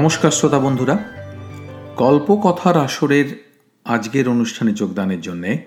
[0.00, 0.98] নমস্কার শ্রোতা বন্ধুরা।
[1.96, 3.52] গল্প কথার আসরের
[3.84, 5.64] আজকের অনুষ্ঠানে যোগদানের জন্যে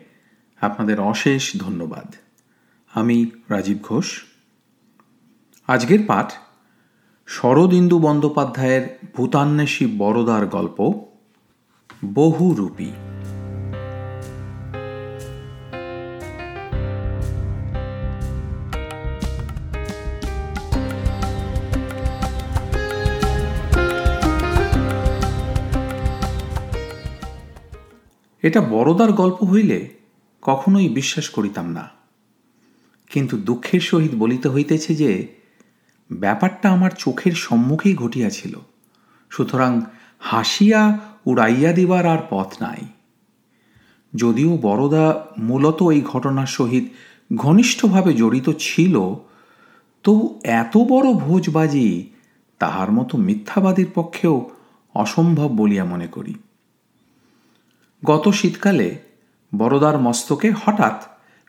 [0.62, 2.16] আপনাদের অশেষ ধন্যবাদ।
[2.94, 4.24] আমি রাজীব ঘোষ।
[5.68, 6.34] আজকের পাঠ
[7.28, 11.06] শরদিন্দু বন্দ্যোপাধ্যায়ের ভূতান্বেষী বড়দার গল্প,
[12.06, 12.92] বহুরূপী।
[28.44, 29.90] এটা বড়দার গল্প হইলে
[30.42, 31.90] কখনোই বিশ্বাস করিতাম না।
[33.10, 35.28] কিন্তু দুঃখের সহিত বলিতে হইতেছে যে,
[36.12, 38.60] ব্যাপারটা আমার চোখের সম্মুখেই ঘটিয়াছিল,
[39.30, 39.82] সুতরাং
[40.20, 42.86] হাসিয়া উড়াইয়া দিবার আর পথ নাই।
[44.16, 46.84] যদিও বড়দা মূলত এই ঘটনার সহিত
[47.36, 49.16] ঘনিষ্ঠভাবে জড়িত ছিল,
[50.04, 52.10] তবু এত বড় ভোজবাজি
[52.60, 54.50] তাহার মতো মিথ্যাবাদীর পক্ষেও
[54.94, 56.34] অসম্ভব বলিয়া মনে করি।
[58.06, 58.96] গত শীতকালে
[59.58, 61.04] বড়দার মস্তকে হঠাৎ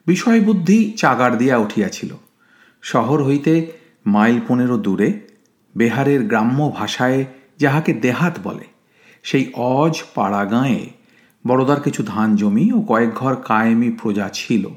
[0.06, 2.14] বিষয়বুদ্ধি চাগার দিয়া উঠিয়াছিল।
[2.82, 3.72] শহর হইতে
[4.06, 5.20] মাইল পনেরো দূরে
[5.76, 7.24] বেহারের গ্রাম্য ভাষায়
[7.58, 8.64] যাহাকে দেহাত বলে,
[9.22, 10.90] সেই অজ পাড়া গাঁয়ে
[11.46, 14.68] বড়দার কিছু ধান জমি ও কয়েক ঘর কায়েমি প্রজা ছিল।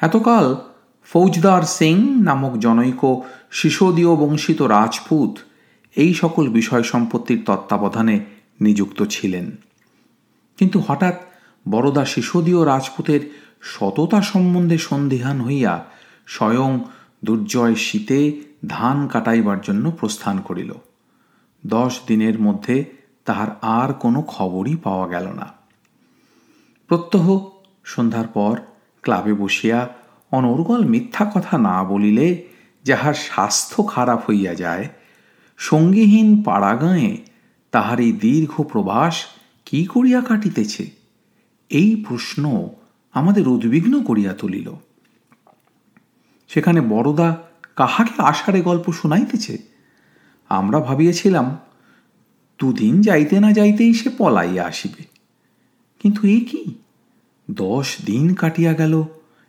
[0.00, 0.56] এতকাল
[1.04, 3.02] ফৌজদার সিং নামক জনৈক
[3.50, 5.38] শিশোদীয় বংশিত রাজপুত
[5.96, 8.20] এই সকল বিষয় সম্পত্তির তত্ত্বাবধানে
[8.60, 9.46] নিযুক্ত ছিলেন।
[10.56, 11.16] কিন্তু হঠাৎ
[11.70, 13.20] বড়দা শিশোদীয় রাজপুতের
[13.60, 15.84] সততা সম্বন্ধে সন্দেহান হইয়া
[16.26, 16.80] স্বয়ং
[17.24, 20.72] দুর্জয় শীতে ধান কাটাইবার জন্য প্রস্থান করিল।
[21.66, 22.84] দশ দিনের মধ্যে
[23.24, 25.46] তাহার আর কোনো খবরই পাওয়া গেল না।
[26.88, 27.50] প্রত্যহ
[27.84, 28.56] সন্ধ্যার পর
[29.02, 29.88] ক্লাবে বসিয়া
[30.32, 32.42] অনর্গল মিথ্যা কথা না বলিলে
[32.84, 34.88] যাহার স্বাস্থ্য খারাপ হইয়া যায়,
[35.56, 37.24] সঙ্গীহীন পাড়াগাঁয়ে
[37.70, 39.26] তাহার এই দীর্ঘ প্রবাস
[39.66, 40.90] কি করিয়া কাটিতেছে?
[41.70, 42.68] এই প্রশ্ন
[43.12, 44.72] আমাদের উদ্বিগ্ন করিয়া তুলিল।
[46.48, 47.36] সেখানে বড়দা
[47.76, 49.58] কাহাকে আষাঢ়ে গল্প শুনাইতেছে?
[50.48, 51.58] আমরা ভাবিয়াছিলাম,
[52.58, 55.04] দুদিন যাইতে না যাইতেই সে পলাইয়া আসিবে।
[55.98, 56.74] কিন্তু এ কি?
[57.50, 59.04] দশ দিন কাটিয়া গেল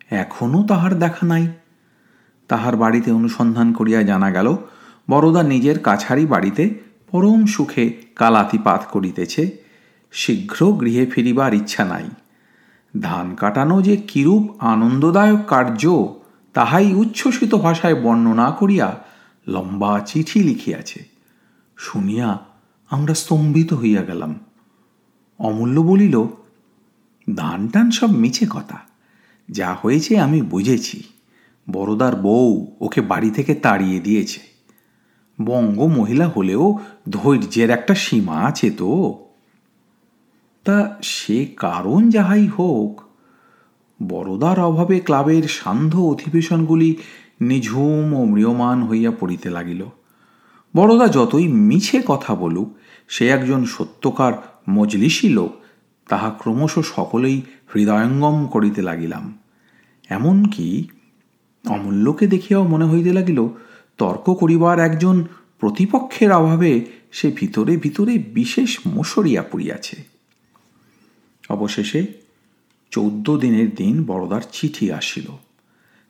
[0.10, 1.48] এখনও তাহার দেখা নাই।
[2.48, 4.56] তাহার বাড়িতে অনুসন্ধান করিয়া জানা গেল,
[5.10, 6.80] বড়দা নিজের কাছারি বাড়িতে
[7.12, 9.67] পরম সুখে কালাতিপাত করিতেছে
[10.18, 12.10] শীঘ্র গৃহে ফিরিবার ইচ্ছা নাই।
[13.02, 16.06] ধান কাটানো যে কিরূপ আনন্দদায়ক কার্য,
[16.54, 19.04] তাহাই উচ্ছ্বসিত ভাষায় বর্ণনা করিয়া
[19.48, 21.06] লম্বা চিঠি লিখিয়াছে।
[21.78, 22.40] শুনিয়া
[22.90, 24.40] আমরা স্তম্ভিত হইয়া গেলাম।
[25.40, 26.28] অমূল্য বলিল,
[27.36, 28.78] ধান টান সব মিছে কথা।
[29.50, 31.04] যা হয়েছে আমি বুঝেছি।
[31.70, 34.40] বড়দার বউ ওকে বাড়ি থেকে তাড়িয়ে দিয়েছে।
[35.42, 36.80] বঙ্গ মহিলা হলেও
[37.10, 39.27] ধৈর্যের একটা সীমা আছে তো।
[40.68, 43.02] তা সে কারণ যাহাই হোক
[44.02, 46.96] বড়দার অভাবে ক্লাবের সান্ধ্য অধিবেশনগুলি
[47.42, 49.86] নিঝুম ও ম্রিয়মান হইয়া পড়িতে লাগিল।
[50.76, 52.78] বড়দা যতই মিছে কথা বলুক,
[53.08, 54.34] সে একজন সত্যকার
[54.70, 55.50] মজলিসি লোক,
[56.08, 57.42] তাহা ক্রমশ সকলেই
[57.76, 59.38] হৃদয়ঙ্গম করিতে লাগিলাম।
[60.10, 60.88] এমনকি
[61.70, 63.48] অমূল্যকে দেখিয়াও মনে হইতে লাগিল,
[63.98, 65.24] তর্ক করিবার একজন
[65.60, 70.07] প্রতিপক্ষের অভাবে সে ভিতরে ভিতরে বিশেষ মশরিয়া পড়িয়াছে।
[71.50, 72.06] অবশেষে
[72.92, 75.26] চৌদ্দ দিনের দিন বড়দার চিঠি আসিল।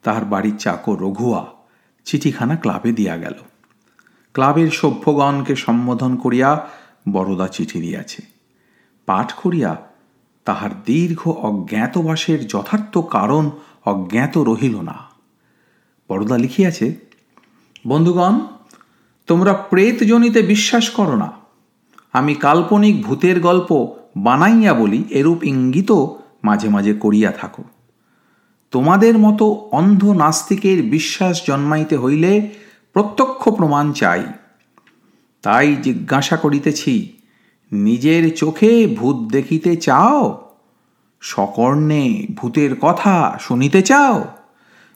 [0.03, 1.45] তাহার বাড়ির চাকর রঘুয়া
[2.05, 3.33] চিঠিখানা ক্লাবে দিয়া গেল।
[4.33, 6.69] ক্লাবের সভ্যগণকে সম্বোধন করিয়া
[7.11, 8.21] বড়দা চিঠি দিয়াছে।
[9.05, 9.87] পাঠ করিয়া
[10.45, 13.51] তাহার দীর্ঘ অজ্ঞাতবাসের যথার্থ কারণ
[13.85, 14.95] অজ্ঞাত রহিল না।
[16.09, 16.95] বড়দা লিখিয়াছে,
[17.87, 18.39] বন্ধুগণ,
[19.27, 21.31] তোমরা প্রেতজনিতে বিশ্বাস করো না।
[22.13, 25.91] আমি কাল্পনিক ভূতের গল্প বানাইয়া বলি, এরূপ ইঙ্গিত
[26.43, 27.63] মাঝে মাঝে করিয়া থাকো।
[28.71, 32.49] তোমাদের মতো অন্ধ নাস্তিকের বিশ্বাস জন্মাইতে হইলে
[32.93, 34.25] প্রত্যক্ষ প্রমাণ চাই।
[35.41, 37.13] তাই জিজ্ঞাসা করিতেছি,
[37.71, 40.49] নিজের চোখে ভূত দেখিতে চাও?
[41.21, 44.25] সকর্ণে ভূতের কথা শুনিতে চাও?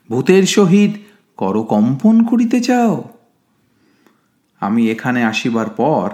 [0.09, 0.91] ভূতের সহিত
[1.38, 3.03] করকম্পন করিতে চাও?
[4.59, 6.09] আমি এখানে আসিবার পর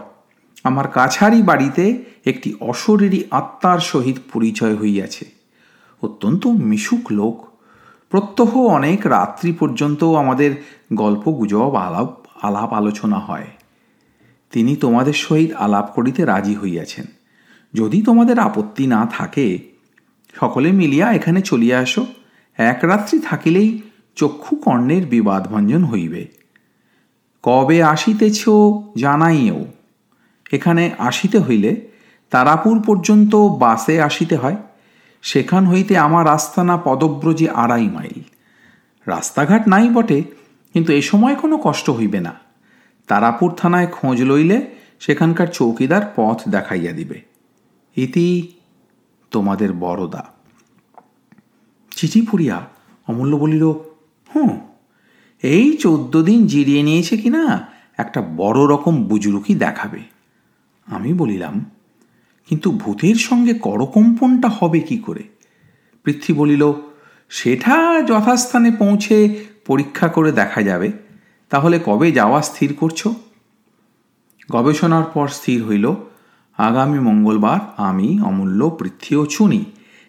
[0.67, 5.25] আমার কাছারি বাড়িতে একটি অশরীরী আত্মার সহিত পরিচয় হইয়াছে।
[6.01, 7.47] অত্যন্ত মিশুক লোক।
[8.09, 12.09] প্রত্যহ অনেক রাত্রি পর্যন্ত আমাদের গল্প গুজব আলাপ
[12.41, 13.47] আলাপ আলোচনা হয়।
[14.51, 17.05] তিনি তোমাদের সহিত আলাপ করিতে রাজি হইয়াছেন।
[17.73, 19.59] যদি তোমাদের আপত্তি না থাকে,
[20.39, 22.05] সকলে মিলিয়া এখানে চলিয়া আসো।
[22.57, 23.81] এক রাত্রি থাকিলেই
[24.15, 26.27] চক্ষু কর্ণের বিবাদ ভঞ্জন হইবে।
[27.43, 28.45] কবে আসিতেছ
[28.97, 29.65] জানাইও।
[30.51, 31.71] এখানে আসিতে হইলে
[32.29, 34.55] তারাপুর পর্যন্ত বাসে আসিতে হয়,
[35.21, 38.21] সেখান হইতে আমার আস্তানা পদব্রজে আড়াই মাইল।
[39.07, 40.23] রাস্তাঘাট নাই বটে,
[40.73, 42.33] কিন্তু এ সময় কোনো কষ্ট হইবে না।
[43.07, 44.57] তারাপুর থানায় খোঁজ লইলে
[44.99, 47.21] সেখানকার চৌকিদার পথ দেখাইয়া দিবে।
[47.97, 48.51] ইতি
[49.31, 50.23] তোমাদের বড়দা
[51.97, 52.65] চিঠি পড়িয়া
[53.07, 53.63] অমূল্য বলিল,
[54.29, 54.53] হুঁ,
[55.43, 57.67] এই চোদ্দ দিন জিরিয়ে নিয়েছে কিনা,
[57.97, 60.16] একটা বড় রকম বুজরুকি দেখাবে।
[60.87, 61.65] আমি বলিলাম,
[62.47, 65.23] কিন্তু ভূতের সঙ্গে করকম্পনটা হবে কি করে?
[66.03, 66.73] পৃথ্বী বলিল,
[67.29, 70.91] সেটা যথাস্থানে পৌঁছে পরীক্ষা করে দেখা যাবে।
[71.49, 73.07] তাহলে কবে যাওয়া স্থির করছ?
[74.51, 75.93] গবেষণার পর স্থির হইল,
[76.57, 79.65] আগামী মঙ্গলবার আমি, অমূল্য, পৃথ্বী ও চুনি,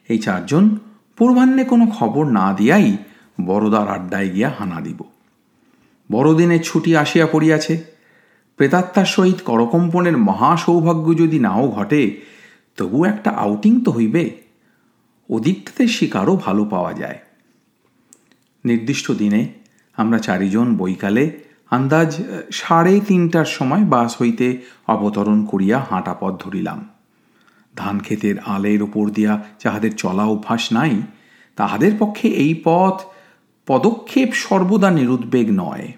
[0.09, 0.79] এই চারজন
[1.17, 2.97] পূর্বাহ্নে কোনো খবর না দিয়াই
[3.41, 5.03] বড়দার আড্ডায় গিয়া হানা দিব।
[6.13, 7.98] বড়দিনের ছুটি আসিয়া পড়িয়াছে।
[8.59, 12.21] প্রেতাত্মার সহিত করকম্পনের মহা সৌভাগ্য যদি নাও ঘটে,
[12.77, 14.31] তবু একটা আউটিং তো হইবে।
[15.31, 17.19] ওদিকটাতে শিকারও ভালো পাওয়া যায়।
[18.65, 19.49] নির্দিষ্ট দিনে
[19.97, 21.31] আমরা চারিজন বৈকালে
[21.71, 22.23] আন্দাজ
[22.53, 26.89] সাড়ে তিনটার সময় বাস হইতে অবতরণ করিয়া হাঁটা পথ ধরিলাম।
[27.77, 31.03] ধান ক্ষেতের আলের ওপর দিয়া যাহাদের চলা অভ্যাস নাই,
[31.57, 32.97] তাহাদের পক্ষে এই পথ
[33.67, 35.93] পদক্ষেপ সর্বদা নিরুদ্বেগ নয়।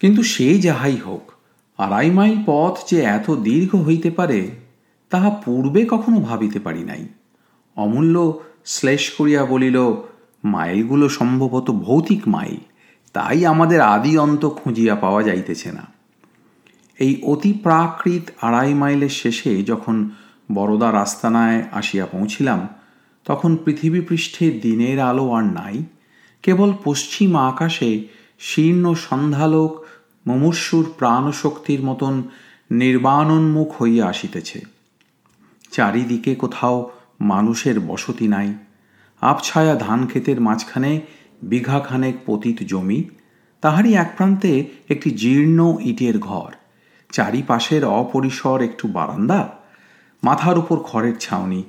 [0.00, 1.32] কিন্তু সে যাহাই হোক
[1.78, 4.50] আড়াই মাইল পথ যে এত দীর্ঘ হইতে পারে,
[5.10, 7.08] তাহা পূর্বে কখনো ভাবিতে পারি নাই।
[7.76, 9.92] অমূল্য শ্লেষ করিয়া বলিল,
[10.44, 12.56] মাইলগুলো সম্ভবত ভৌতিক মাইল,
[13.12, 15.86] তাই আমাদের আদি অন্ত খুঁজিয়া পাওয়া যাইতেছে না।
[17.00, 20.10] এই অতি প্রাকৃত আড়াই মাইলের শেষে যখন
[20.54, 22.68] বড়দা রাস্তানায় আসিয়া পৌঁছিলাম,
[23.24, 25.84] তখন পৃথিবী পৃষ্ঠে দিনের আলো আর নাই,
[26.42, 27.90] কেবল পশ্চিম আকাশে
[28.38, 29.84] শীর্ণ সন্ধ্যালোক
[30.28, 32.22] মুমূর্ষুর প্রাণশক্তির মতন
[32.70, 34.60] নির্বাণোন্মুখ হইয়া আসিতেছে।
[35.70, 36.90] চারিদিকে কোথাও
[37.20, 38.54] মানুষের বসতি নাই।
[39.20, 41.00] আবছায়া ধান ক্ষেতের মাঝখানে
[41.42, 43.04] বিঘাখানেক পতিত জমি।
[43.60, 46.52] তাহারই এক প্রান্তে একটি জীর্ণ ইটের ঘর।
[47.12, 49.48] চারিপাশের অপরিসর একটু বারান্দা।
[50.24, 51.62] মাথার উপর খড়ের ছাউনি।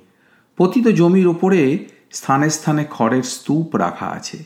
[0.58, 4.44] পতিত জমির উপরে স্থানে স্থানে খড়ের স্তূপ রাখা আছে।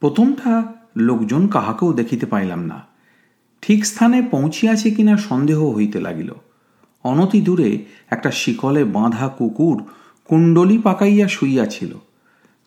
[0.00, 2.95] প্রথমটা লোকজন কাহাকেও দেখিতে পাইলাম না।
[3.62, 6.32] ঠিক স্থানে পৌঁছিয়াছে কিনা সন্দেহ হইতে লাগিল।
[7.04, 9.84] অনতি দূরে একটা শিকলে বাঁধা কুকুর
[10.24, 11.94] কুণ্ডলি পাকাইয়া শুইয়াছিল।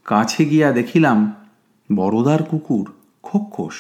[0.06, 1.34] কাছে গিয়া দেখিলাম
[1.96, 2.92] বড়দার কুকুর
[3.24, 3.74] খোক্ষোষ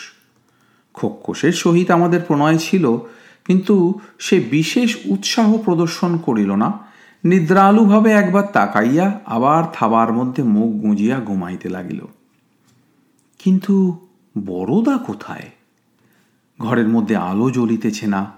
[0.94, 2.97] খোক্ষোষের সহিত আমাদের প্রণয় ছিল,
[3.45, 6.79] কিন্তু সে বিশেষ উৎসাহ প্রদর্শন করিল না।
[7.23, 12.01] নিদ্রালুভাবে একবার তাকাইয়া আবার থাবার মধ্যে মুখ গুঁজিয়া ঘুমাইতে লাগিল।
[13.39, 13.75] কিন্তু
[14.45, 15.50] বড়দা কোথায়?
[16.59, 18.31] ঘরের মধ্যে আলো জ্বলিতেছে না।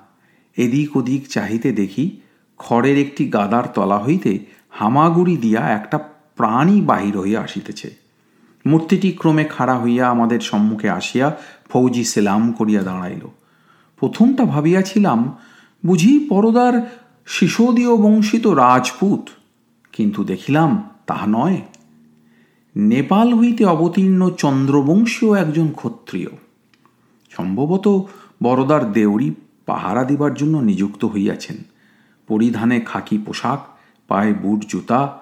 [0.58, 2.20] এদিক ওদিক চাহিতে দেখি
[2.58, 4.40] খড়ের একটি গাদার তলা হইতে
[4.70, 5.98] হামাগুড়ি দিয়া একটা
[6.36, 7.96] প্রাণী বাহির হইয়া আসিতেছে।
[8.66, 11.38] মূর্তিটি ক্রমে খাড়া হইয়া আমাদের সম্মুখে আসিয়া
[11.70, 13.28] ফৌজি সেলাম করিয়া দাঁড়াইল।
[14.00, 15.38] প্রথমটা ভাবিয়াছিলাম,
[15.86, 16.90] বুঝি পরদার
[17.26, 19.30] শিশোদীয় বংশিত রাজপুত,
[19.94, 21.62] কিন্তু দেখিলাম তাহা নয়।
[22.76, 26.30] নেপাল হইতে অবতীর্ণ চন্দ্রবংশীয় একজন ক্ষত্রিয়।
[27.32, 28.06] সম্ভবত
[28.44, 29.36] বড়দার দেউরি
[29.66, 31.58] পাহারা দিবার জন্য নিযুক্ত হইয়াছেন।
[32.28, 33.60] পরিধানে খাকি পোশাক,
[34.08, 35.20] পায়ে বুট জুতা,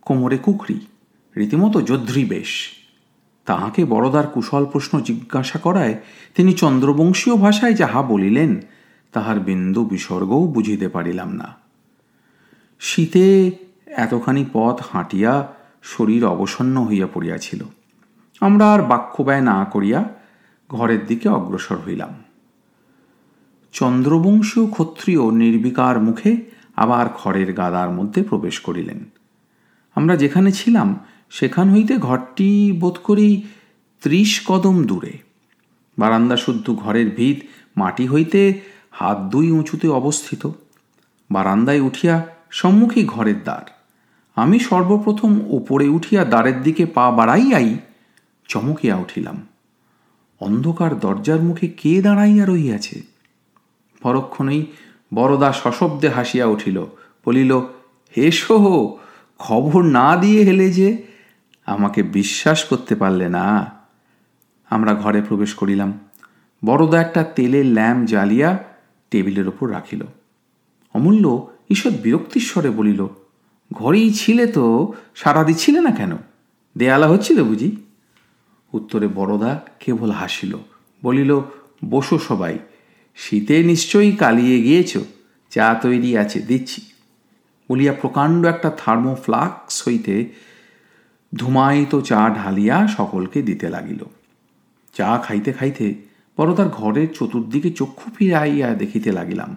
[0.00, 0.80] কোমরে কুখরি
[1.36, 2.70] রীতিমতো যোদ্ধ্রী বেশ।
[3.46, 5.94] তাহাকে বড়দার কুশল প্রশ্ন জিজ্ঞাসা করায়
[6.34, 8.60] তিনি চন্দ্রবংশীয় ভাষায় যাহা বলিলেন,
[9.12, 11.56] তাহার বিন্দু বিসর্গও বুঝিতে পারিলাম না।
[12.80, 13.50] শীতে
[13.86, 15.52] এতখানি পথ হাঁটিয়া
[15.82, 17.64] শরীর অবসন্ন হইয়া পড়িয়াছিল।
[18.40, 20.19] আমরা আর বাক্য ব্যয় না করিয়া
[20.70, 22.24] ঘরের দিকে অগ্রসর হইলাম।
[23.72, 26.36] চন্দ্রবংশীয় ক্ষত্রিয় নির্বিকার মুখে
[26.76, 29.04] আবার খড়ের গাদার মধ্যে প্রবেশ করিলেন।
[29.94, 33.42] আমরা যেখানে ছিলাম, সেখান হইতে ঘরটি বোধ করি
[34.00, 35.18] ত্রিশ কদম দূরে।
[35.98, 37.40] বারান্দা শুদ্ধ ঘরের ভিত
[37.76, 38.60] মাটি হইতে
[38.90, 40.48] হাত দুই উঁচুতে অবস্থিত।
[41.30, 43.80] বারান্দায় উঠিয়া সম্মুখী ঘরের দ্বার।
[44.34, 47.78] আমি সর্বপ্রথম উপরে উঠিয়া দ্বারের দিকে পা বাড়াইয়াই
[48.48, 49.49] চমকিয়া উঠিলাম।
[50.40, 53.02] অন্ধকার দরজার মুখে কে দাঁড়াইয়া রহিয়াছে?
[54.02, 54.66] পরক্ষণেই
[55.14, 56.84] বড়দা সশব্দে হাসিয়া উঠিল,
[57.26, 57.56] বলিল,
[58.16, 58.94] হে সোহ
[59.38, 61.02] খবর না দিয়ে হেলে যে
[61.66, 63.70] আমাকে বিশ্বাস করতে পারলে না।
[64.70, 65.98] আমরা ঘরে প্রবেশ করিলাম।
[66.64, 68.58] বড়দা একটা তেলের ল্যাম্প জ্বালিয়া
[69.10, 70.04] টেবিলের ওপর রাখিল।
[70.94, 73.06] অমূল্য ঈষৎ বিরক্তিস্বরে বলিল,
[73.72, 76.12] ঘরেই ছিলে তো, সারা দিচ্ছিলে না কেন?
[76.76, 77.76] দেয়ালা হচ্ছিল বুঝি?
[78.72, 80.56] উত্তরে বড়দা কেবল হাসিল,
[81.02, 81.40] বলিল,
[81.90, 82.58] বসো সবাই,
[83.16, 84.98] শীতে নিশ্চয়ই কালিয়ে গিয়েছ
[85.50, 86.82] চা তৈরি আছে, দিচ্ছি।
[87.68, 90.32] বলিয়া প্রকাণ্ড একটা থার্মোফ্লাক্স হইতে
[91.34, 94.04] ধুমায়িত চা ঢালিয়া সকলকে দিতে লাগিল।
[94.94, 95.94] চা খাইতে খাইতে
[96.36, 99.56] বড়দার ঘরের চতুর্দিকে চক্ষু ফিরাইয়া দেখিতে লাগিলাম।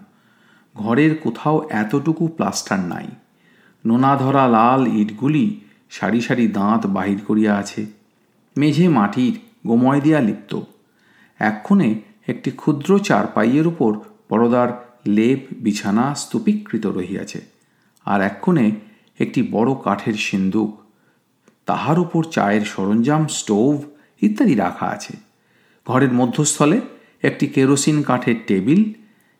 [0.76, 3.08] ঘরের কোথাও এতটুকু প্লাস্টার নাই।
[3.86, 7.86] নোনা ধরা লাল ইটগুলি সারি সারি দাঁত বাহির করিয়া আছে।
[8.56, 9.34] মেঝে মাটির
[9.68, 10.52] গোময় দিয়া লিপ্ত।
[11.40, 11.90] এক্ষণে
[12.28, 13.92] একটি ক্ষুদ্র চারপাইয়ের উপর
[14.30, 14.70] বড়দার
[15.08, 17.42] লেপ, বিছানা স্তূপীকৃত রহিয়াছে,
[18.06, 18.72] আর এক্ষণে
[19.20, 20.72] একটি বড় কাঠের সিন্দুক,
[21.66, 23.74] তাহার উপর চায়ের সরঞ্জাম, স্টোভ
[24.22, 25.14] ইত্যাদি রাখা আছে।
[25.88, 26.82] ঘরের মধ্যস্থলে
[27.24, 28.82] একটি কেরোসিন কাঠের টেবিল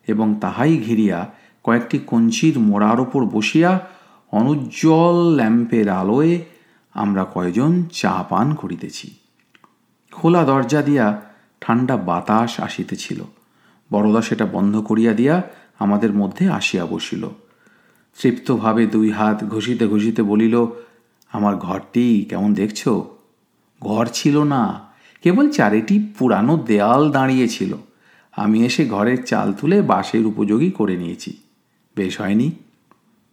[0.08, 1.18] এবং তাহাই ঘিরিয়া
[1.64, 3.70] কয়েকটি কঞ্চির মোড়ার ওপর বসিয়া
[4.32, 6.38] অনুজ্জ্বল ল্যাম্পের আলোয়
[6.94, 9.14] আমরা কয়জন চা পান করিতেছি।
[10.12, 11.20] খোলা দরজা দিয়া
[11.60, 13.22] ঠান্ডা বাতাস আসিতেছিল।
[13.92, 15.42] বড়দা সেটা বন্ধ করিয়া দিয়া
[15.78, 17.28] আমাদের মধ্যে আসিয়া বসিল।
[18.22, 20.66] তৃপ্তভাবে দুই হাত ঘষিতে ঘষিতে বলিল,
[21.32, 22.88] আমার ঘরটি কেমন দেখছ?
[23.80, 27.74] ঘর ছিল না, কেবল চারিটি পুরানো দেয়াল দাঁড়িয়েছিল।
[28.32, 31.36] আমি এসে ঘরের চাল তুলে বাসের উপযোগী করে নিয়েছি।
[31.96, 32.52] বেশ হয়নি?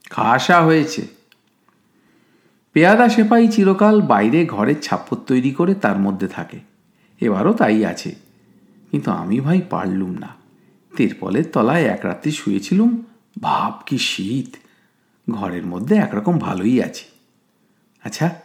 [0.09, 1.20] খাসা হয়েছে।
[2.73, 6.59] পেয়াদা সেপাই চিরকাল বাইরে ঘরের ছাপ্পর তৈরি করে তার মধ্যে থাকে।
[7.19, 8.15] এবারও তাই আছে।
[8.91, 10.27] কিন্তু আমি ভাই পারলুম না।
[10.97, 13.05] তেরপলের তলায় এক রাত্রি শুয়েছিলুম,
[13.41, 14.55] ভাব কি শীত।
[15.29, 17.05] ঘরের মধ্যে একরকম ভালোই আছি।
[18.03, 18.35] আচ্ছা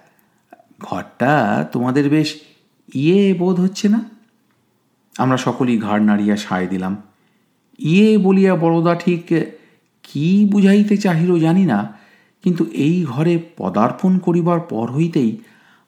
[0.81, 2.41] ঘরটা তোমাদের বেশ
[2.95, 4.05] ইয়ে বোধ হচ্ছে না?
[5.19, 7.03] আমরা সকলেই ঘাড় নাড়িয়া সায় দিলাম।
[7.79, 9.27] ইয়ে বলিয়া বড়দা ঠিক
[10.03, 12.06] কি বুঝাইতে চাহিল জানি না।
[12.47, 15.39] কিন্তু এই ঘরে পদার্পণ করিবার পর হইতেই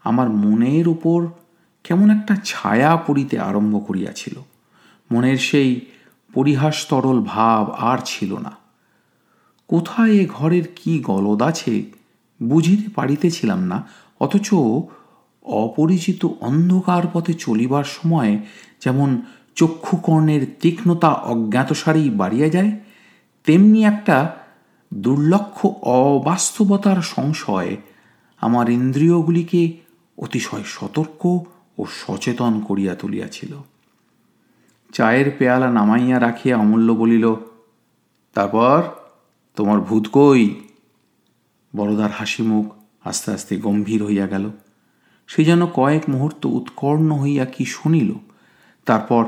[0.04, 1.26] আমার মনের উপর
[1.84, 4.36] কেমন একটা ছায়া পড়িতে আরম্ভ করিয়াছিল।
[5.12, 5.80] মনের সেই
[6.34, 8.52] পরিহাস তরল ভাব আর ছিল না।
[9.68, 11.82] কোথায় এ ঘরের কি গলদ আছে
[12.42, 13.78] বুঝিতে পারিতেছিলাম না,
[14.20, 14.48] অথচ
[15.42, 18.38] অপরিচিত অন্ধকার পথে চলিবার সময়
[18.80, 19.22] যেমন
[19.56, 22.72] চক্ষুকর্ণের তীক্ষ্ণতা অজ্ঞাতসারেই বাড়িয়া যায়,
[23.46, 24.16] তেমনি একটা
[24.94, 27.76] দুর্লক্ষ অবাস্তবতার সংশয়
[28.40, 29.76] আমার ইন্দ্রিয়গুলিকে
[30.18, 31.26] অতিশয় সতর্ক
[31.78, 33.60] ও সচেতন করিয়া তুলিয়াছিল।
[34.92, 37.34] চায়ের পেয়ালা নামাইয়া রাখিয়া অমূল্য বলিল,
[38.34, 38.82] তারপর?
[39.56, 40.54] তোমার ভূত কই?
[41.76, 44.50] বড়দার হাসি মুখ আস্তে আস্তে গম্ভীর হইয়া গেল।
[45.26, 48.12] সে যেন কয়েক মুহূর্ত উৎকর্ণ হইয়া কি শুনিল।
[48.86, 49.24] তারপর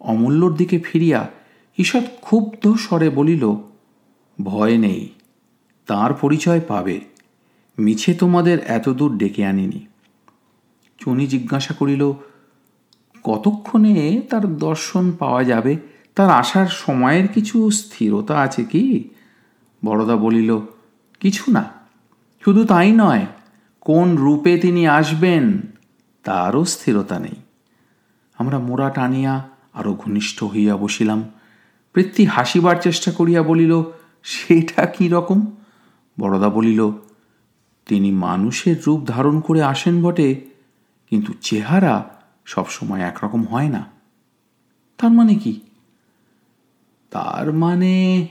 [0.00, 1.28] অমূল্যর দিকে ফিরিয়া
[1.78, 3.56] ঈষৎ ক্ষুব্ধ স্বরে বলিল
[4.42, 5.08] ভয় নেই,
[5.86, 7.00] তার পরিচয় পাবে।
[7.78, 9.86] মিছে তোমাদের এতদূর ডেকে আনিনি।
[10.98, 12.12] চুনি জিজ্ঞাসা করিল,
[13.24, 15.76] কতক্ষণে তার দর্শন পাওয়া যাবে?
[16.14, 19.08] তার আসার সময়ের কিছু স্থিরতা আছে কি?
[19.84, 20.58] বড়দা বলিল,
[21.20, 21.64] কিছু না,
[22.44, 23.26] শুধু তাই নয়,
[23.80, 25.60] কোন রূপে তিনি আসবেন
[26.24, 27.36] তারও স্থিরতা নেই।
[28.38, 31.24] আমরা মোড়া টানিয়া আরও ঘনিষ্ঠ হইয়া বসিলাম।
[31.94, 33.82] পৃথ্বী হাসিবার চেষ্টা করিয়া বলিল
[34.24, 35.46] সেটা কি রকম?
[36.20, 36.90] বড়দা বলিল,
[37.86, 40.40] তিনি মানুষের রূপ ধারণ করে আসেন বটে,
[41.10, 43.90] কিন্তু চেহারা সবসময় একরকম হয় না।
[44.98, 45.60] তার মানে কি?
[47.10, 48.26] তার মানে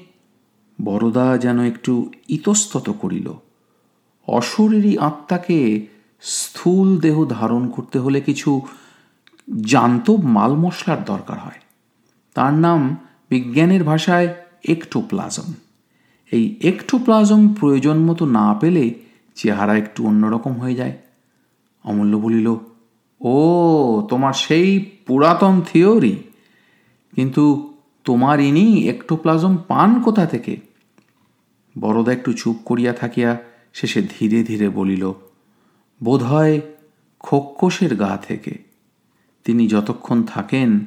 [0.84, 3.34] বড়দা যেন একটু ইতস্তত করিল।
[4.28, 5.88] অশরীরী আত্মাকে
[6.22, 8.62] স্থূল দেহ ধারণ করতে হলে কিছু
[9.66, 11.60] জান্তব মাল মশলার দরকার হয়।
[12.34, 12.98] তার নাম
[13.30, 15.54] বিজ্ঞানের ভাষায় একটোপ্লাজম।
[16.34, 18.94] এই একটোপ্লাজম প্রয়োজন মতো না পেলে
[19.36, 20.98] চেহারা একটু অন্যরকম হয়ে যায়।
[21.84, 22.56] অমূল্য বলিল,
[23.22, 26.16] ও, তোমার সেই পুরাতন থিওরি।
[27.16, 27.74] কিন্তু
[28.04, 30.58] তোমার ইনি একটোপ্লাজম পান কোথা থেকে?
[31.80, 33.38] বড়দা একটু চুপ করিয়া থাকিয়া
[33.74, 35.24] শেষে ধীরে ধীরে বলিল, বোধ
[36.04, 36.62] বোধহয়
[37.20, 38.58] খোক্কসের গা থেকে।
[39.44, 40.80] তিনি যতক্ষণ থাকেন,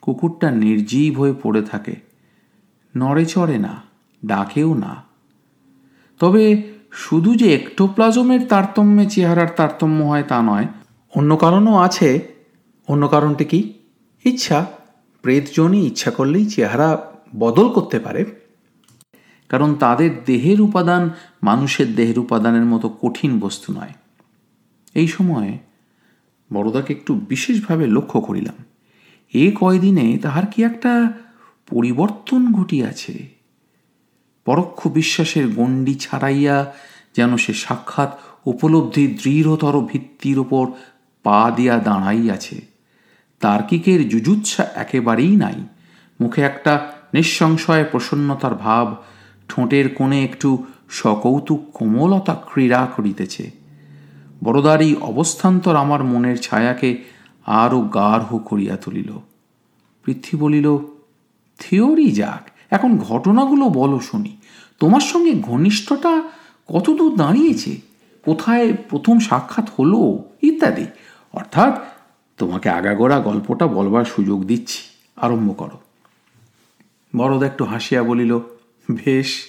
[0.00, 1.96] কুকুরটা নির্জীব হয়ে পড়ে থাকে।
[2.96, 3.91] নড়ে চড়ে না।
[4.26, 5.02] ডাকেও না।
[6.18, 6.62] তবে
[6.92, 10.66] শুধু যে একটোপ্লাজমের তারতম্যে চেহারার তারতম্য হয় তা নয়,
[11.16, 12.22] অন্য কারণও আছে।
[12.88, 13.72] অন্য কারণটি কি?
[14.24, 14.66] ইচ্ছা।
[15.22, 18.24] প্রেতজনই ইচ্ছা করলেই চেহারা বদল করতে পারে।
[19.48, 21.10] কারণ তাদের দেহের উপাদান
[21.42, 23.92] মানুষের দেহের উপাদানের মতো কঠিন বস্তু নয়।
[24.94, 25.58] এই সময়ে
[26.52, 28.64] বড়দাকে একটু বিশেষভাবে লক্ষ্য করিলাম।
[29.34, 31.12] এ কয়দিনে তাহার কি একটা
[31.70, 33.41] পরিবর্তন ঘটিয়াছে?
[34.44, 36.72] পরোক্ষ বিশ্বাসের গণ্ডি ছাড়াইয়া
[37.16, 40.66] যেন সে সাক্ষাৎ উপলব্ধি দৃঢ়তর ভিত্তির ওপর
[41.22, 42.60] পা দিয়া দাঁড়াইয়াছে।
[43.40, 45.66] তার্কিকের জুজুচ্ছা একেবারেই নাই।
[46.20, 48.96] মুখে একটা নিঃসংশয় প্রসন্নতার ভাব,
[49.48, 53.50] ঠোঁটের কোণে একটু সকৌতুক কোমলতা ক্রীড়া করিতেছে।
[54.44, 57.04] বড়দার অবস্থান্তর আমার মনের ছায়াকে
[57.46, 59.18] আরও গাঢ় করিয়া তুলিল।
[60.04, 60.78] পৃথ্বী বলিল,
[61.58, 64.36] থিওরি যাক এখন ঘটনাগুলো বলো শুনি।
[64.78, 66.22] তোমার সঙ্গে ঘনিষ্ঠটা
[66.68, 67.76] কতদূর দাঁড়িয়েছে?
[68.24, 70.24] কোথায় প্রথম সাক্ষাৎ হলো?
[70.42, 70.86] ইত্যাদি।
[71.32, 71.82] অর্থাৎ
[72.38, 74.82] তোমাকে আগাগোড়া গল্পটা বলবার সুযোগ দিচ্ছি।
[75.16, 75.80] আরম্ভ করো।
[77.16, 78.38] বড়দা একটু হাসিয়া বলিল,
[78.90, 79.44] বেশ।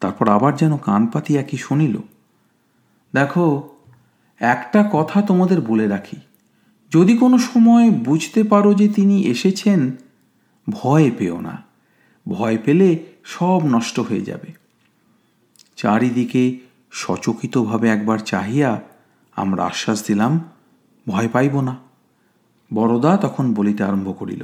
[0.00, 1.96] তারপর আবার যেন কান পাতিয়া কি শুনিল।
[3.14, 3.68] দেখো,
[4.40, 6.16] একটা কথা তোমাদের বলে রাখি।
[6.92, 9.96] যদি কোনো সময় বুঝতে পারো যে তিনি এসেছেন,
[10.70, 11.67] ভয় পেও না।
[12.28, 12.88] ভয় পেলে
[13.24, 14.50] সব নষ্ট হয়ে যাবে।
[15.76, 16.42] চারিদিকে
[16.90, 18.70] সচকিতভাবে একবার চাহিয়া
[19.36, 20.32] আমরা আশ্বাস দিলাম,
[21.06, 21.74] ভয় পাইব না।
[22.70, 24.42] বড়দা তখন বলিতে আরম্ভ করিল,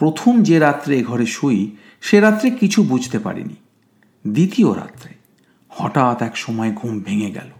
[0.00, 3.56] প্রথম যে রাত্রে ঘরে শুই, সে রাত্রে কিছু বুঝতে পারিনি।
[4.24, 5.10] দ্বিতীয় রাত্রে
[5.68, 7.50] হঠাৎ এক সময় ঘুম ভেঙে গেল।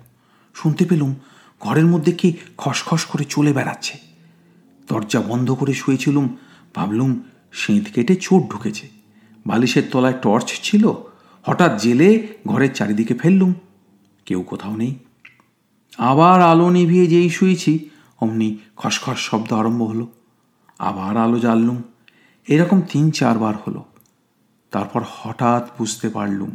[0.54, 1.12] শুনতে পেলুম
[1.60, 2.28] ঘরের মধ্যে কি
[2.58, 3.94] খসখস করে চলে বেড়াচ্ছে।
[4.88, 6.26] দরজা বন্ধ করে শুয়েছিলুম,
[6.74, 7.12] ভাবলুম
[7.52, 8.88] সেঁত কেটে চোট ঢুকেছে।
[9.46, 10.92] বালিশের তলায় টর্চ ছিল।
[11.42, 13.54] হঠাৎ জেলে ঘরের চারিদিকে ফেললুম।
[14.26, 14.94] কেউ কোথাও নেই।
[15.98, 17.90] আবার আলো নিভিয়ে যেই শুয়েছি,
[18.20, 20.06] অমনি খসখস শব্দ আরম্ভ হলো।
[20.78, 21.82] আবার আলো জ্বাললুম।
[22.48, 23.84] এরকম তিন চারবার হলো।
[24.70, 26.50] তারপর হঠাৎ বুঝতে পারলুম।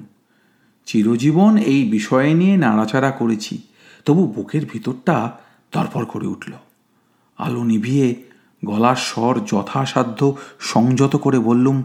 [0.85, 3.61] চিরজীবন এই বিষয়ে নিয়ে নাড়াচাড়া করেছি।
[4.05, 5.37] তবু বুকের ভিতরটা
[5.71, 6.51] তরপর করে উঠল।
[7.37, 8.15] আলো নিভিয়ে
[8.65, 11.83] গলার স্বর যথাসাধ্য সংযত করে বললুম,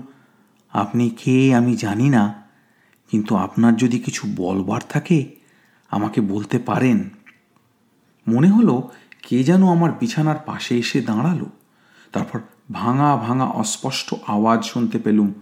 [0.72, 2.42] আপনি কে আমি জানি না,
[3.10, 5.34] কিন্তু আপনার যদি কিছু বলবার থাকে,
[5.90, 7.10] আমাকে বলতে পারেন।
[8.28, 8.90] মনে হলো
[9.22, 11.44] কে যেন আমার বিছানার পাশে এসে দাঁড়াল।
[12.12, 12.40] তারপর
[12.72, 15.32] ভাঙা ভাঙা অস্পষ্ট আওয়াজ শুনতে পেলুম,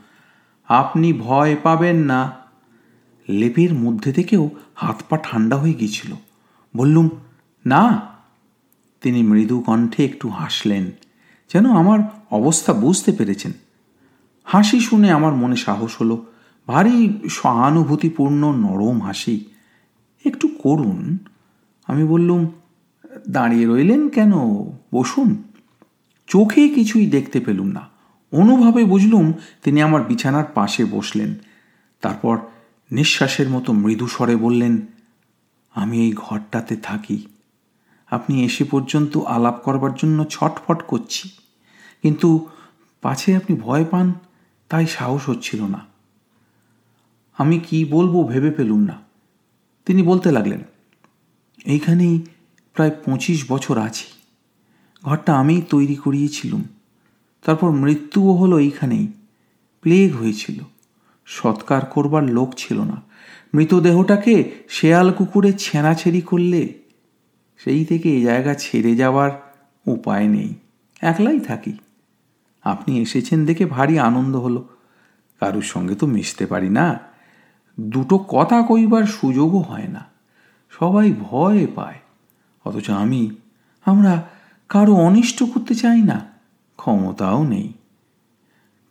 [0.69, 2.33] আপনি ভয় পাবেন না।
[3.29, 6.15] লেপের মধ্যে থেকেও হাত পা ঠান্ডা হয়ে গিয়েছিল।
[6.77, 7.11] বললুম,
[7.67, 8.11] না।
[9.01, 10.91] তিনি মৃদু কণ্ঠে একটু হাসলেন।
[11.53, 11.99] যেন আমার
[12.31, 13.53] অবস্থা বুঝতে পেরেছেন।
[14.45, 16.27] হাসি শুনে আমার মনে সাহস হলো,
[16.67, 19.45] ভারী সহানুভূতিপূর্ণ নরম হাসি।
[20.25, 21.19] একটু করুন,
[21.87, 22.49] আমি বললুম,
[23.29, 24.33] দাঁড়িয়ে রইলেন কেন?
[24.95, 25.43] বসুন।
[26.27, 27.89] চোখে কিছুই দেখতে পেলুম না।
[28.33, 29.33] অনুভাবে বুঝলুম,
[29.63, 31.35] তিনি আমার বিছানার পাশে বসলেন।
[32.01, 32.39] তারপর
[32.93, 34.87] নিঃশ্বাসের মতো মৃদু স্বরে বললেন,
[35.75, 37.27] আমি এই ঘরটাতে থাকি।
[38.11, 41.29] আপনি এসে পর্যন্ত আলাপ করবার জন্য ছটফট করছি।
[42.03, 42.49] কিন্তু
[43.03, 44.13] পাছে আপনি ভয় পান,
[44.69, 45.87] তাই সাহস হচ্ছিল না।
[47.39, 48.99] আমি কি বলব ভেবে পেলুম না।
[49.87, 50.61] তিনি বলতে লাগলেন,
[51.65, 52.27] এইখানেই
[52.75, 54.05] প্রায় পঁচিশ বছর আছি।
[55.03, 56.65] ঘরটা আমিই তৈরি করিয়েছিলুম।
[57.45, 59.09] তারপর মৃত্যুও হলো এইখানেই।
[59.81, 60.61] প্লেগ হয়েছিল।
[61.25, 63.03] সৎকার করবার লোক ছিল না।
[63.55, 66.80] মৃতদেহটাকে শেয়াল কুকুরে ছেঁড়াছেড়ি করলে
[67.65, 69.31] সেই থেকে এ জায়গা ছেড়ে যাওয়ার
[69.87, 70.55] উপায় নেই।
[71.01, 71.73] একলাই থাকি।
[72.63, 74.69] আপনি এসেছেন দেখে ভারী আনন্দ হলো।
[75.41, 76.99] কারুর সঙ্গে তো মিশতে পারি না।
[77.81, 80.05] দুটো কথা কইবার সুযোগও হয় না।
[80.71, 81.99] সবাই ভয় পায়।
[82.65, 83.31] অথচ আমি,
[83.85, 84.29] আমরা
[84.69, 86.27] কারও অনিষ্ট করতে চাই না,
[86.77, 87.73] ক্ষমতাও নেই।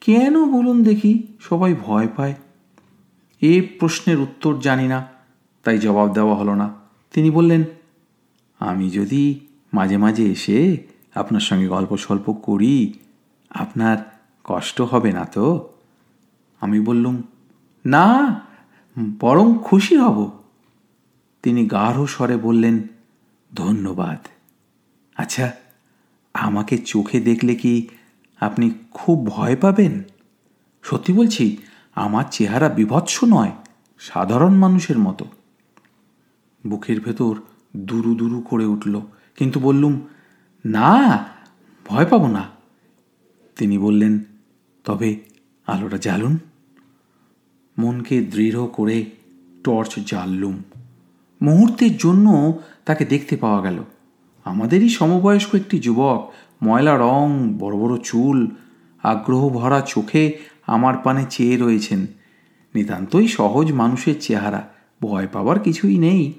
[0.01, 2.33] কেন বলুন দেখি সবাই ভয় পায়?
[3.41, 5.07] এ প্রশ্নের উত্তর জানি না,
[5.63, 6.73] তাই জবাব দেওয়া হলো না।
[7.13, 7.63] তিনি বললেন
[8.59, 9.39] আমি যদি
[9.73, 10.77] মাঝে মাঝে এসে
[11.15, 12.93] আপনার সঙ্গে গল্প সল্প করি,
[13.49, 15.69] আপনার কষ্ট হবে না তো?
[16.59, 17.23] আমি বললুম,
[17.85, 18.41] না,
[19.19, 20.31] বরং খুশি হব।
[21.43, 22.87] তিনি গাঢ় স্বরে বললেন,
[23.55, 24.27] ধন্যবাদ।
[25.17, 25.51] আচ্ছা
[26.33, 27.87] আমাকে চোখে দেখলে কি
[28.39, 30.03] আপনি খুব ভয় পাবেন?
[30.83, 31.57] সত্যি বলছি,
[31.95, 33.51] আমার চেহারা বিভৎস নয়,
[33.99, 35.25] সাধারণ মানুষের মতো।
[36.67, 37.35] বুকের ভেতর
[37.79, 39.01] দুরু দুরু করে উঠল।
[39.37, 40.01] কিন্তু বললুম,
[40.65, 41.25] না,
[41.85, 42.49] ভয় পাবো না।
[43.57, 44.19] তিনি বললেন,
[44.83, 45.19] তবে
[45.67, 46.37] আলোটা জ্বালুন।
[47.79, 49.05] মনকে দৃঢ় করে
[49.63, 50.63] টর্চ জ্বাললুম।
[51.41, 53.83] মুহূর্তের জন্য তাকে দেখতে পাওয়া গেল।
[54.43, 56.31] আমাদেরই সমবয়স্ক একটি যুবক,
[56.63, 58.47] ময়লা রং, বড় বড় চুল,
[59.03, 60.37] আগ্রহ ভরা চোখে
[60.67, 62.05] আমার পানে চেয়ে রয়েছেন।
[62.75, 64.69] নিতান্তই সহজ মানুষের চেহারা,
[65.01, 66.33] ভয় পাবার কিছুই নেই।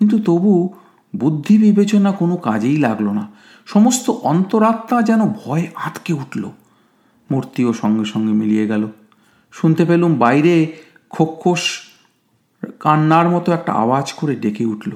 [0.00, 0.74] কিন্তু তবু
[1.16, 3.28] বুদ্ধি বিবেচনা কোনো কাজেই লাগল না।
[3.66, 6.50] সমস্ত অন্তরাত্মা যেন ভয় আটকে উঠল।
[7.30, 8.88] মূর্তিও সঙ্গে সঙ্গে মিলিয়ে গেল।
[9.52, 10.76] শুনতে পেলুম বাইরে
[11.10, 11.80] খোক্ষস
[12.80, 14.92] কান্নার মতো একটা আওয়াজ করে ডেকে উঠল।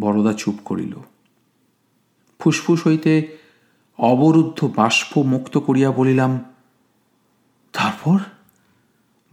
[0.00, 0.94] বড়দা চুপ করিল।
[2.38, 3.36] ফুসফুস হইতে
[3.98, 6.44] অবরুদ্ধ বাষ্প মুক্ত করিয়া বলিলাম,
[7.72, 8.18] তারপর?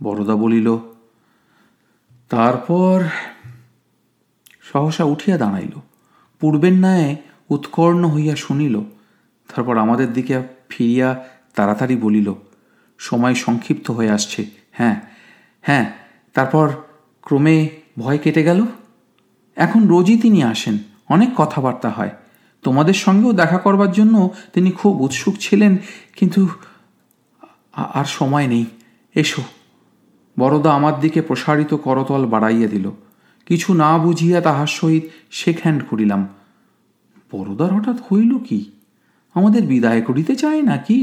[0.04, 0.78] বড়দা বলিল,
[2.30, 3.04] তারপর
[4.74, 5.76] সহসা উঠিয়া দাঁড়াইল।
[6.42, 7.10] পূর্বের ন্যায়
[7.50, 8.76] উৎকর্ণ হইয়া শুনিল,
[9.50, 10.36] তারপর আমাদের দিকে
[10.70, 11.10] ফিরিয়া
[11.56, 12.28] তাড়াতাড়ি বলিল,
[13.00, 14.98] সময় সংক্ষিপ্ত হয়ে আসছে। হ্যাঁ
[15.62, 15.86] হ্যাঁ
[16.36, 16.66] তারপর
[17.22, 17.58] ক্রমে
[18.00, 18.60] ভয় কেটে গেল?
[19.58, 20.76] এখন রোজই তিনি আসেন,
[21.10, 22.14] অনেক কথাবার্তা হয়।
[22.64, 24.16] তোমাদের সঙ্গেও দেখা করবার জন্য
[24.54, 25.74] তিনি খুব উৎসুক ছিলেন,
[26.16, 26.42] কিন্তু
[28.00, 28.66] আর সময় নেই।
[29.16, 29.42] এসো।
[30.38, 32.86] বড়দা আমার দিকে প্রসারিত করতল বাড়াইয়া দিল।
[33.46, 36.28] কিছু না বুঝিয়া তাহার সহিত শেক হ্যান্ড করিলাম।
[37.32, 38.60] বড়দার হঠাৎ হইল কি?
[39.36, 41.00] আমাদের বিদায় করিতে চায় নাকি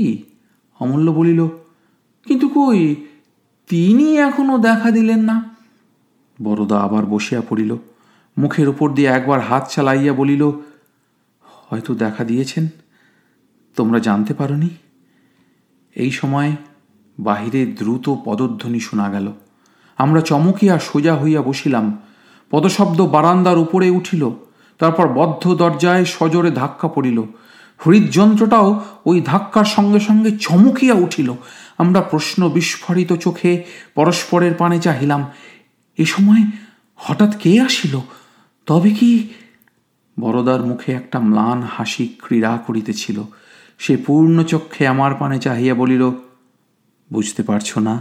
[0.81, 1.49] অমূল্য বলিল,
[2.27, 2.97] কিন্তু কই,
[3.71, 5.37] তিনি এখনও দেখা দিলেন না?
[6.43, 7.77] বড়দা আবার বসিয়া পড়িল,
[8.39, 10.43] মুখের উপর দিয়ে একবার হাত চালাইয়া বলিল,
[11.43, 12.69] হয়তো দেখা দিয়েছেন।
[13.77, 14.69] তোমরা জানতে পারনি?
[15.95, 16.51] এই সময়
[17.19, 19.33] বাহিরে দ্রুত পদধ্বনি শোনা গেল।
[19.99, 21.87] আমরা চমকিয়া সোজা হইয়া বসিলাম।
[22.51, 24.23] পদশব্দ বারান্দার উপরে উঠিল,
[24.81, 27.19] তারপর বদ্ধ দরজায় সজোরে ধাক্কা পড়িল।
[27.81, 28.69] হৃদযন্ত্রটাও
[29.05, 31.29] ওই ধাক্কার সঙ্গে সঙ্গে চমকিয়া উঠিল।
[31.79, 33.53] আমরা প্রশ্ন বিস্ফোরিত চোখে
[33.95, 35.21] পরস্পরের পানে চাহিলাম,
[35.99, 36.43] এ সময়
[37.01, 37.95] হঠাৎ কে আসিল?
[38.69, 39.13] তবে কি?
[40.17, 43.19] বড়দার মুখে একটা ম্লান হাসি ক্রীড়া করিতেছিল।
[43.81, 46.03] সে পূর্ণ চক্ষে আমার পানে চাহিয়া বলিল,
[47.11, 47.95] বুঝতে পারছ না,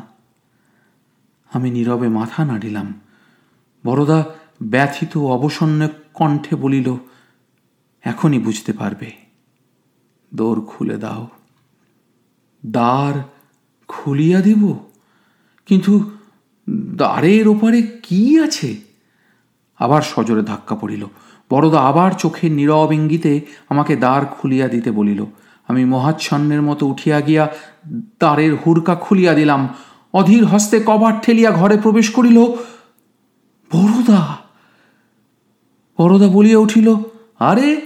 [1.51, 2.87] আমি নীরবে মাথা নাড়িলাম।
[3.83, 4.19] বড়দা
[4.61, 6.95] ব্যথিত অবসন্ন কণ্ঠে বলিল,
[8.01, 9.11] এখনই বুঝতে পারবে।
[10.33, 11.27] দোর খুলে দাও।
[12.65, 13.23] দ্বার
[13.87, 14.77] খুলিয়া দিব।
[15.65, 16.11] কিন্তু
[16.69, 18.75] দ্বারের ওপারে কি আছে?
[19.79, 21.05] আবার সজোরে ধাক্কা পড়িল।
[21.49, 25.25] বড়দা আবার চোখের নীরব ইঙ্গিতে আমাকে দ্বার খুলিয়া দিতে বলিল।
[25.67, 27.53] আমি মহাচ্ছন্নের মতো উঠিয়া গিয়া
[27.89, 29.69] দ্বারের হুড়কা খুলিয়া দিলাম।
[30.13, 32.45] অধীর হস্তে কবার ঠেলিয়া ঘরে প্রবেশ করিল,
[33.71, 34.37] বড়দা
[35.99, 36.95] বড়দা বলিয়া উঠিল,
[37.39, 37.81] আরে,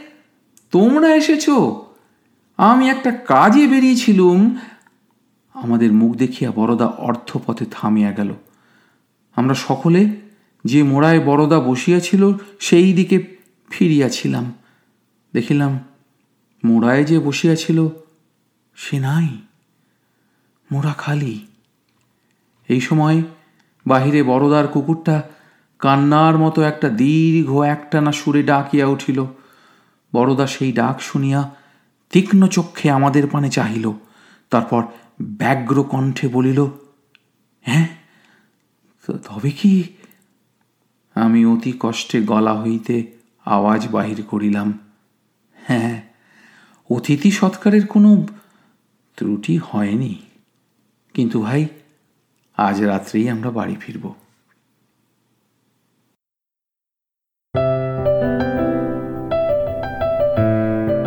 [0.71, 1.49] তোমরা এসেছ।
[2.57, 4.57] আমি একটা কাজে বেরিয়েছিলুম।
[5.53, 8.33] আমাদের মুখ দেখিয়া বড়দা অর্থপথে থামিয়া গেল।
[9.35, 10.09] আমরা সকলে
[10.65, 13.37] যে মোড়ায় বড়দা বসিয়াছিল, সেই দিকে
[13.69, 14.53] ফিরিয়াছিলাম।
[15.33, 15.79] দেখিলাম,
[16.65, 17.87] মোড়ায় যে বসিয়াছিল,
[18.75, 19.27] সে নাই।
[20.71, 21.47] মোড়া খালি।
[22.67, 23.23] এই সময়
[23.87, 25.23] বাহিরে বড়দার কুকুরটা
[25.83, 29.19] কান্নার মতো একটা দীর্ঘ একটানা সুরে ডাকিয়া উঠিল।
[30.13, 31.41] বড়দা সেই ডাক শুনিয়া
[32.11, 33.91] তীক্ষ্ণ চক্ষে আমাদের পানে চাহিল।
[34.49, 34.81] তারপর
[35.21, 36.59] ব্যগ্র কণ্ঠে বলিল
[37.61, 37.87] হ্যাঁ
[39.07, 39.83] তবে কি?
[41.15, 42.95] আমি অতি কষ্টে গলা হইতে
[43.45, 44.79] আওয়াজ বাহির করিলাম
[45.67, 46.01] হ্যাঁ
[46.89, 48.09] অতিথি সৎকারের কোনো
[49.17, 50.13] ত্রুটি হয়নি।
[51.13, 51.63] কিন্তু ভাই,
[52.57, 54.05] আজ রাত্রেই আমরা বাড়ি ফিরব।